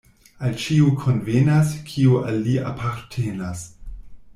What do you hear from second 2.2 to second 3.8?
al li apartenas.